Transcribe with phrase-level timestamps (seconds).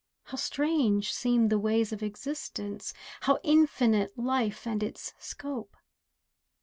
[0.23, 5.77] How strange seemed the ways of existence, How infinite life and its scope!